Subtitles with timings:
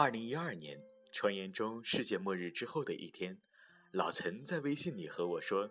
[0.00, 0.80] 二零一二年，
[1.12, 3.36] 传言中世界末日之后的一天，
[3.92, 5.70] 老陈在微信里和我说：“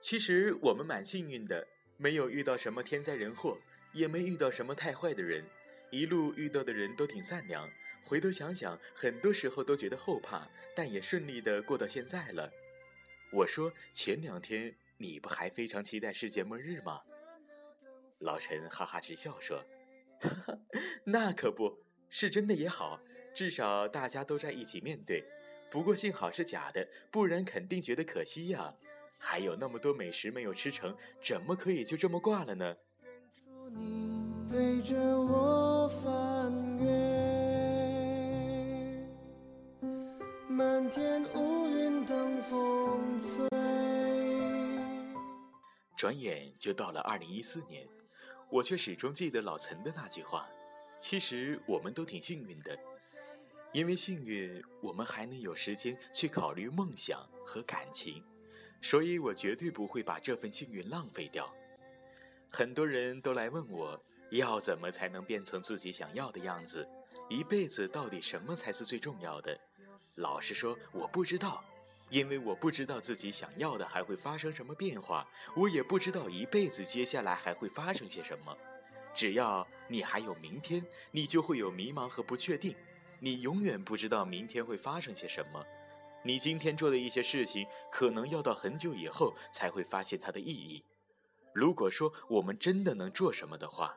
[0.00, 1.68] 其实我们蛮幸运的，
[1.98, 3.58] 没有遇到什么天灾人祸，
[3.92, 5.44] 也没遇到什么太坏的人，
[5.90, 7.70] 一路遇到的人都挺善良。
[8.02, 12.50] 回头想想，很多时候都觉得后怕，但也顺利的过到现在了。”
[13.30, 17.02] 我说：“前两天你不还非常期待世界末日吗？”
[18.20, 19.62] 老陈哈哈直笑说
[20.18, 20.58] ：“哈哈，
[21.04, 22.98] 那可不是真的也好，
[23.34, 25.24] 至少大家都在一起面对。
[25.70, 28.74] 不过幸好是假的，不然肯定觉得可惜呀。
[29.18, 32.76] 还有那么多美食没有吃成，怎么可以就这么挂了呢？”
[40.48, 43.48] 满天乌云等风吹。
[45.96, 47.86] 转眼就到了二零一四年。
[48.50, 50.48] 我却始终记得老陈的那句话
[50.98, 52.76] ：“其实我们都挺幸运的，
[53.72, 58.24] 因为幸运，我们还能有时间去考虑梦想和感情，
[58.82, 61.52] 所以我绝对不会把这份幸运浪费掉。”
[62.50, 66.86] 很多人都来问我，要怎么才能变成自己想要的样子？
[67.28, 69.56] 一辈子到底什么才是最重要的？
[70.16, 71.64] 老实说，我不知道。
[72.08, 78.58] 因为我不知道自己想要的还会发生什么变化，我也不知道一辈子接下来还会发生些什么。
[79.14, 82.74] 只要你还有明天，你就会有迷茫和不确定。
[83.22, 85.62] 你永远不知道明天会发生些什么。
[86.24, 90.82] 你今天做的一些事情，可能要到很久以后才会发现它的意义。
[91.52, 93.94] 如果说我们真的能做什么的话，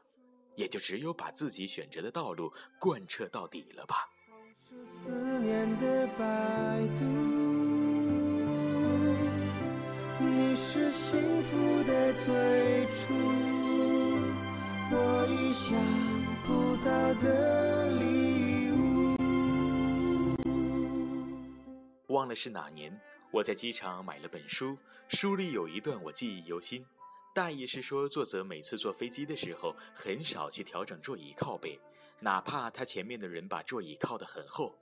[0.56, 4.10] 也就只有把自己选择的道路贯彻到底了吧。
[4.86, 6.80] 思念的摆
[10.20, 13.14] 你是幸福的最初，
[14.92, 15.80] 我意想
[16.46, 17.92] 不到的
[22.24, 22.98] 忘了是哪年，
[23.32, 24.78] 我在机场买了本书，
[25.10, 26.86] 书里有一段我记忆犹新。
[27.36, 31.78] 大意是说，作者每次坐飞机的时候，很少去调整座椅靠背，
[32.22, 34.74] 哪怕他前面的人把座椅靠得很厚。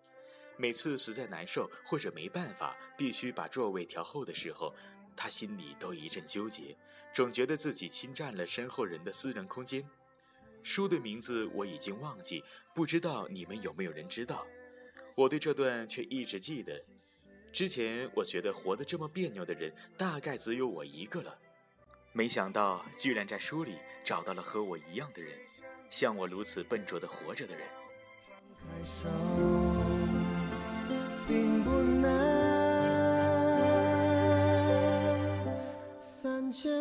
[0.55, 4.71] 每次实在难受或者没办法，必须把座位调后的时候。
[5.15, 6.77] 他心里都一阵纠结，
[7.11, 9.83] 总觉得自己侵占了身后人的私人空间。
[10.61, 12.43] 书的名字我已经忘记，
[12.75, 14.45] 不知道你们有没有人知道？
[15.15, 16.79] 我对这段却一直记得。
[17.51, 21.37] 之前我觉得活得这么别扭的人，大概只有我一个了。
[22.13, 25.37] 没想到居然在书里找到了和我一样的人，
[25.89, 27.67] 像我如此笨拙的活着的人。
[31.27, 32.41] 并不难。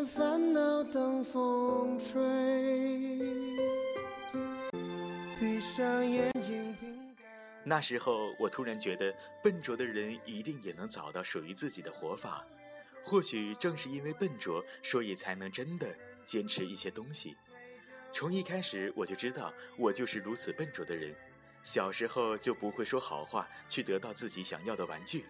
[0.06, 2.20] 烦恼等风吹。
[5.38, 6.89] 闭上眼睛。
[7.62, 12.44] 那时候，我突然觉得，笨拙的人一定也能找到属于自己的活法。
[13.04, 15.94] 或许正是因为笨拙，所以才能真的
[16.24, 17.36] 坚持一些东西。
[18.12, 21.14] 从一开始，我就知道我就是如此笨拙的人。
[21.62, 25.26] 小时候就不会说好话，去得到自己想要的玩具。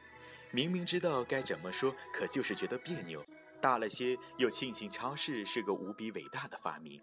[0.52, 3.24] 明明知道该怎么说，可就是觉得别扭。
[3.60, 7.00] 大了些，又庆幸超市是个无比伟大的发明，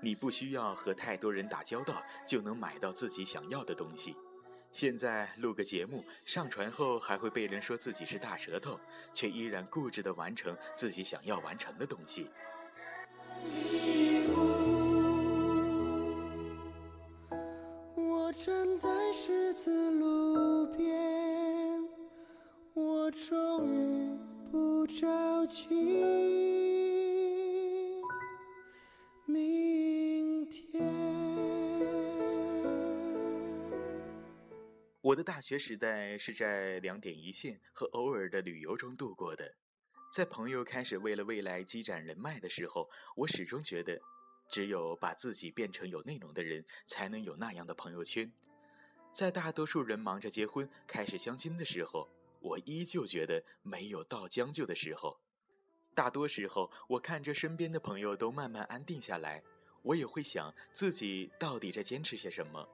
[0.00, 4.16] 你不需要和太多人打交道，就能买到自己想要的东西。
[4.72, 8.78] 现在录个节目，上传后还会被人说自己是大舌头，
[9.12, 12.28] 却依然固执地完成自己想要完成的东西。
[17.94, 21.84] 我站在十字路边，
[22.74, 24.18] 我终于。
[24.50, 26.39] 不着急，
[35.10, 39.56] 我的大学时代是在两点一线和偶尔的旅游中度过的。
[40.12, 44.00] 在朋友开始为了未来积攒人脉的时候，我始终觉得，
[44.48, 48.30] 只有把自己变成有内容的人，才能有那样的朋友圈。
[49.12, 52.08] 在大多数人忙着结婚、开始相亲的时候。
[52.38, 55.18] 我依旧觉得没有到将就的时候。
[55.92, 59.42] 大多时候，我看着身边的朋友都慢慢安定下来，
[59.82, 62.66] 我也会想自己到底在坚持些什么。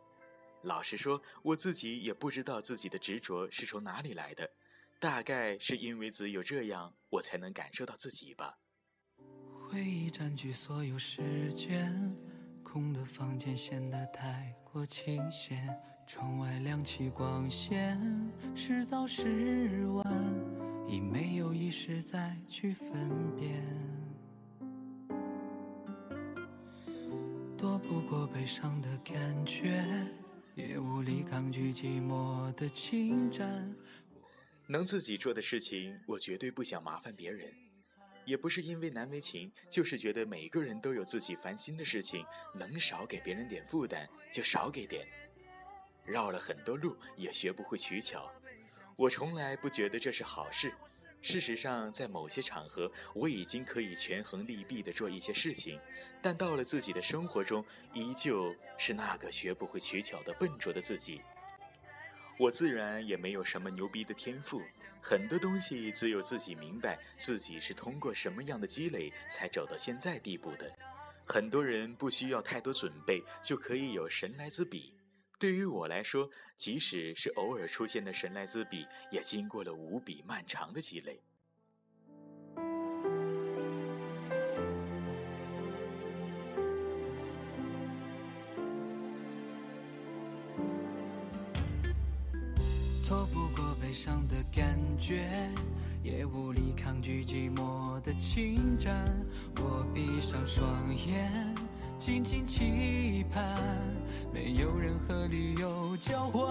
[0.63, 4.51] 老实说，我自己也不知道自己的执着是从哪里来的，
[4.99, 8.59] 大概是因为只有这样，我才能感受到自己吧。
[9.69, 12.15] 回忆占据所有时间，
[12.63, 15.77] 空的房间显得太过清闲。
[16.09, 18.01] 窗外亮起光线，
[18.55, 20.05] 是早是晚，
[20.87, 23.61] 已没有意识再去分辨。
[27.59, 29.85] 躲不过悲伤的感觉，
[30.57, 33.77] 也无力抗拒寂寞的侵占。
[34.67, 37.53] 能自己做的事情，我绝对不想麻烦别人。
[38.25, 42.25] 也不是因为难为情，就是觉得每个人都有自己烦心的事情，
[42.55, 45.07] 能少给别人点负担就少给点。
[46.07, 48.33] 绕了很多路，也学不会取巧。
[48.97, 50.73] 我从来不觉得这是好事。
[51.23, 55.81] 事实上，在某些场合，我已经可以权衡利弊地做一些事情，
[56.23, 61.21] 但到了自己的生活中，依旧是那个学不会取巧的笨拙的自己。
[62.39, 64.61] 我自然也没有什么牛逼的天赋，
[65.01, 70.71] 很多东西只有自己明白自己是通过什么样的积累才走到现在地步的。
[71.27, 74.93] 很多人不需要太多准备就可以有神来之笔，
[75.39, 81.21] 对于我来说，即使是偶尔出现的神来之笔，也经过了无比漫长的积累。
[93.93, 95.51] 伤的感觉，
[96.03, 99.07] 也无力抗拒寂寞的侵占。
[99.57, 101.33] 我闭上双眼，
[101.99, 103.57] 静静期盼，
[104.33, 106.47] 没有任何理由交换。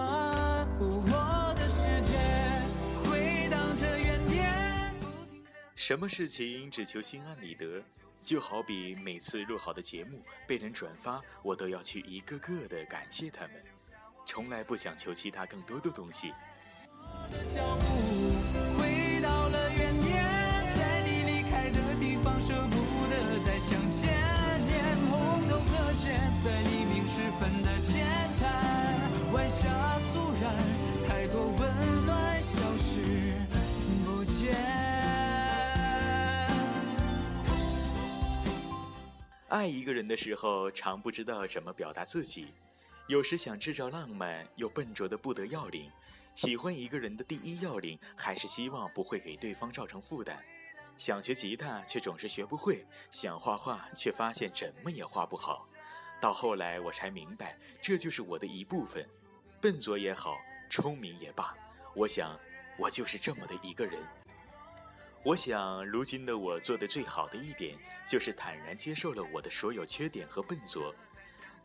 [0.78, 2.12] 我的世界
[3.04, 4.94] 回荡着原点。
[5.74, 7.82] 什么事情只求心安理得，
[8.20, 13.52] 就好比每次录好的节目被人转发，我都要去一个个的感谢他们，
[14.26, 16.32] 从来不想求其他更多的东西。
[17.00, 17.86] 我的脚步
[27.46, 28.04] 分的浅
[28.40, 30.52] 滩，晚霞肃然，
[31.06, 33.00] 太多温暖消失
[34.04, 34.52] 不见。
[39.48, 42.48] 爱一个人的时候，常不知道怎么表达自己，
[43.06, 45.88] 有时想制造浪漫，又笨拙的不得要领。
[46.34, 50.36] 喜欢一个人的第一要领，还是希望不会给对方造成负担。
[50.98, 55.68] 想学吉他，却总是学不会；想画画，却发现怎么也画不好。
[56.20, 59.06] 到后来，我才明白，这就是我的一部分。
[59.60, 60.36] 笨拙也好，
[60.70, 61.56] 聪明也罢，
[61.94, 62.38] 我想，
[62.78, 64.00] 我就是这么的一个人。
[65.24, 67.76] 我想，如今的我做的最好的一点，
[68.06, 70.94] 就是坦然接受了我的所有缺点和笨拙。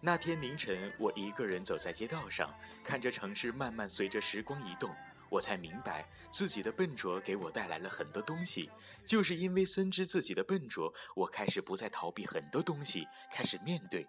[0.02, 2.52] 那天凌晨，我一个人走在街道上，
[2.84, 4.90] 看着城市慢慢随着时光移动，
[5.30, 8.70] 我才明白自己的笨拙给我带来了很多东西。
[9.06, 14.08] 就是因为深知自己的笨拙，我开始不再逃避很多东西，开始面对，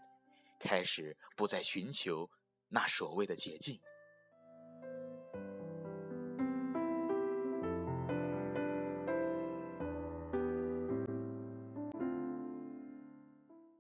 [0.62, 2.30] 开始不再寻求
[2.68, 3.80] 那所谓的捷径。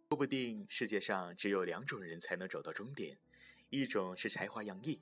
[0.08, 3.18] 说不定世界上只有两种人才能走到终点，
[3.70, 5.00] 一种是才华洋溢，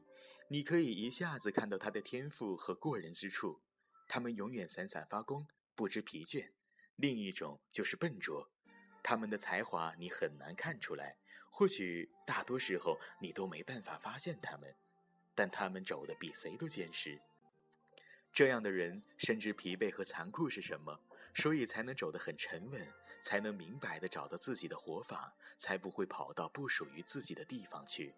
[0.48, 3.60] 你可以一下子看到他的天赋和过人之处，
[4.08, 6.52] 他们永远闪闪发光，不知疲倦；
[6.96, 8.50] 另一种就是笨拙，
[9.02, 11.16] 他们的才华你很难看出来，
[11.50, 14.74] 或许大多时候你都没办法发现他们，
[15.34, 17.20] 但他们走的比谁都坚实。
[18.32, 21.00] 这样的人深知疲惫和残酷是什么。
[21.32, 22.92] 所以才能走得很沉稳，
[23.22, 28.12] 才能明白的找到自己的活法，才不会跑到不属于自己的地方去。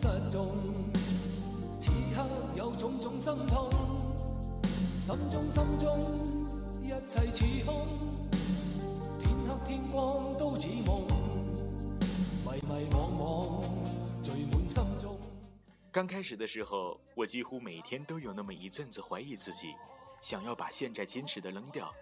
[0.00, 0.46] 失踪，
[1.80, 2.24] 此刻
[2.54, 3.68] 有重重心痛，
[5.00, 5.98] 心中心中
[6.84, 7.84] 一切似空，
[9.18, 11.02] 天黑天光都似梦，
[12.44, 13.64] 迷迷惘惘
[14.22, 15.18] 聚满心中
[15.90, 19.74] 刚开始的时候，我几乎每天都有那么一阵子怀疑自己，
[20.22, 21.92] 想要把现在坚持的扔掉，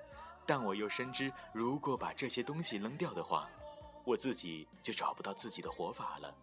[0.44, 3.48] 但我又深知，如果把这些东西扔掉的话，
[4.04, 6.34] 我自己就找不到自己的活法了。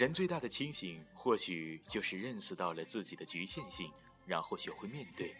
[0.00, 3.92] 人最大的清醒，或许就是认识到了自己的局限性，
[4.24, 5.34] 然后学会面对。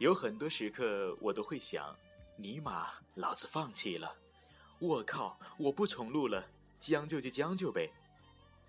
[0.00, 1.96] 有很多时刻，我都会想：
[2.34, 4.12] 尼玛，老子放弃了！
[4.80, 6.44] 我靠，我不重录了！
[6.80, 7.88] 将就就将就呗。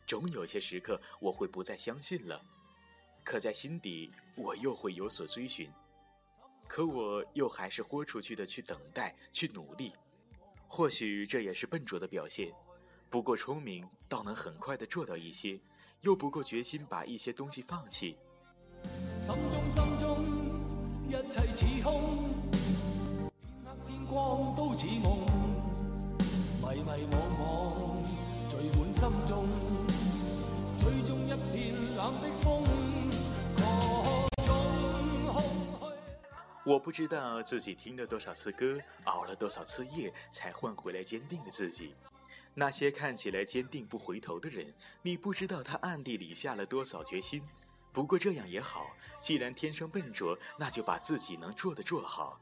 [0.08, 2.42] 总有些时刻我会不再相信了，
[3.26, 5.70] 可在心底我又会有所追寻，
[6.66, 9.92] 可我又还是豁出去的去等待，去努力。
[10.70, 12.54] 或许这也是笨拙的表现，
[13.10, 15.60] 不够聪明，倒能很快的做到一些，
[16.02, 18.18] 又不够决心把一些东西放弃。
[19.22, 20.24] 心中心中
[21.10, 22.30] 一切似空，
[23.60, 25.20] 天黑天光都似梦，
[26.62, 28.04] 迷迷惘惘
[28.48, 29.46] 聚满心中，
[36.64, 41.94] 我不知道自己听了多少次歌，熬了多少次夜，才换回来坚定的自己。
[42.54, 47.42] 那些看起来坚定不回头的人，你不知道他暗地里下了多少决心。
[47.94, 48.88] 不过这样也好，
[49.22, 52.38] 既然天生笨拙，那就把自己能做的做好。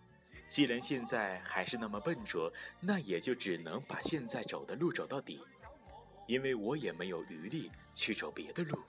[0.48, 5.42] 既然现在还是那么笨拙，那也就只能把现在走的路走到底。
[6.26, 8.80] 因为我也没有余力去走别的路。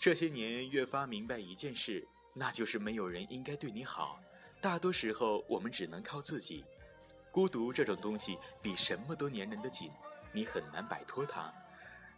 [0.00, 4.20] 这些年越发明白一件事，那就是没有人应该对你好。
[4.60, 6.64] 大多时候，我们只能靠自己。
[7.32, 9.90] 孤独这种东西比什么都粘人的紧，
[10.32, 11.52] 你很难摆脱它。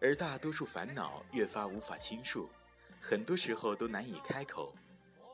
[0.00, 2.48] 而大多数烦恼越发无法倾诉，
[3.00, 4.72] 很多时候都难以开口。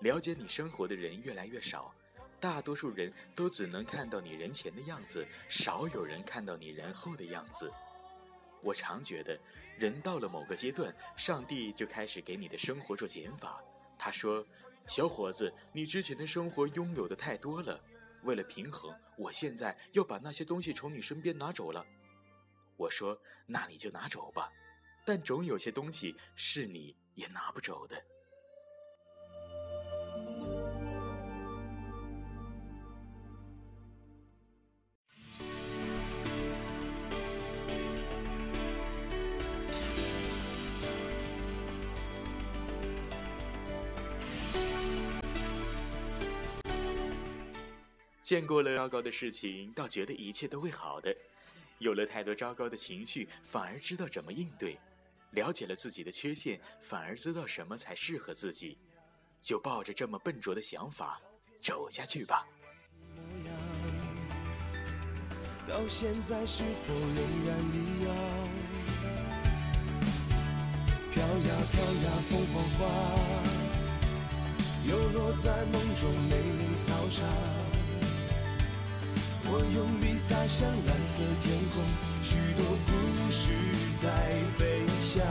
[0.01, 1.93] 了解你生活的人越来越少，
[2.45, 7.73] 大多数人都只能看到你人前的样子，少有人看到你人后的样子。
[8.61, 9.41] 我常觉得，
[9.79, 13.65] 人到了某个阶段，上帝就开始给你的生活做减法。
[13.97, 14.47] 他说
[14.87, 17.81] ：“小伙子，你之前的生活拥有的太多了，
[18.25, 21.83] 为了平衡，我现在要把那些东西从你身边拿走了。”
[22.77, 24.53] 我说：“那你就拿走吧，
[25.07, 28.05] 但总有些东西是你也拿不走的。”
[48.25, 51.15] 见过了糟糕的事情，倒觉得一切都会好的；
[51.79, 54.79] 有了太多糟糕的情绪，反而知道怎么应对；
[55.33, 58.79] 了解了自己的缺陷，反而知道什么才适合自己。
[59.43, 61.21] 就抱着这么笨拙的想法
[61.61, 62.49] 走下去吧。
[65.69, 68.17] 到现在是否仍然一样？
[71.13, 72.89] 飘呀飘呀，凤凰花，
[74.89, 77.74] 又落在梦中美丽操场。
[79.47, 81.85] 我用力洒向蓝色天空，
[82.23, 82.93] 许多故
[83.31, 83.53] 事
[84.03, 84.09] 在
[84.57, 85.23] 飞翔。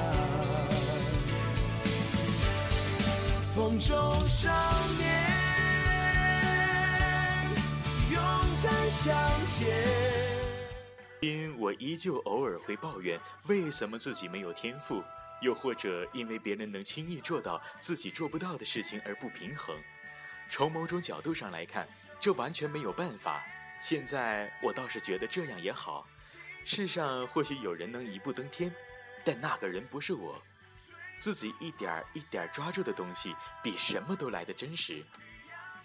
[3.55, 4.51] 风中少
[4.97, 5.03] 年，
[8.11, 8.21] 勇
[8.63, 9.13] 敢向
[9.47, 9.67] 前。
[11.21, 15.03] 因我依旧偶尔会抱怨，为什么自己没有天赋，
[15.41, 19.75] 又或者因为别人能轻易做到自己做不到的事情而不平衡。
[20.51, 21.87] 从某种角度上来看，
[22.19, 23.41] 这完全没有办法。
[23.83, 26.07] 现在我倒是觉得这样也好，
[26.63, 28.73] 世上或许有人能一步登天，
[29.25, 30.41] 但那个人不是我。
[31.19, 35.03] 自己一点一点抓住的东西，比什么都来得真实。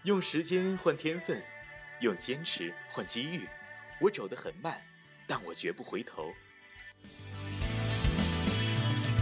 [0.04, 1.42] 用时间换天分，
[2.00, 3.48] 用坚持换机遇。
[4.00, 4.80] 我走得很慢，
[5.26, 6.32] 但我绝不回头。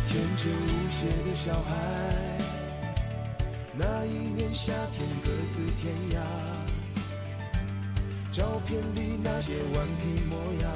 [0.07, 2.39] 天真无邪的小孩，
[3.73, 6.76] 那一年夏天各自天涯。
[8.37, 10.71] 照片里那些顽皮模样，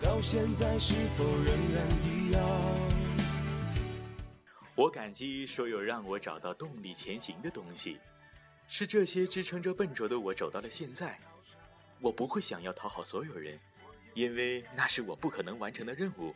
[0.00, 2.42] 到现在是否仍然一样？
[4.74, 8.00] 我感激所有让我找到动力前行的东西，
[8.66, 11.18] 是这些支撑着笨拙的我走到了现在。
[12.00, 13.60] 我不会想要讨好所有人，
[14.14, 16.34] 因为那是我不可能完成的任务。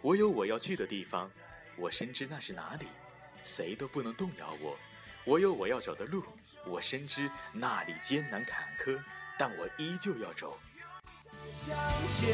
[0.00, 1.28] 我有我要去的地方，
[1.76, 2.86] 我深知那是哪里，
[3.44, 4.78] 谁都不能动摇我。
[5.26, 6.22] 我有我要走的路，
[6.66, 8.98] 我深知那里艰难坎坷，
[9.38, 10.58] 但我依旧要走。
[11.50, 11.74] 向
[12.10, 12.28] 前，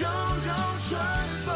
[0.00, 0.52] 柔柔
[0.88, 1.00] 春
[1.44, 1.52] 风。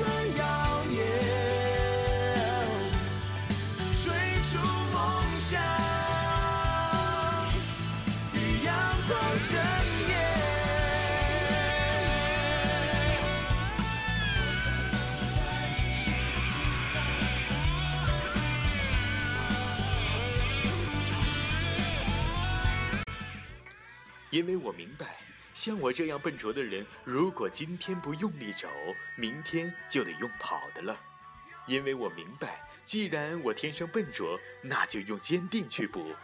[0.00, 0.49] 春。
[24.40, 25.18] 因为我明白，
[25.52, 28.70] 像我这样笨拙的人，如果今天不用力走，
[29.16, 30.96] 明天就得用跑的了。
[31.66, 36.14] 因为我明白，既然我天生笨拙，那就用坚定去补。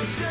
[0.00, 0.29] Georgia.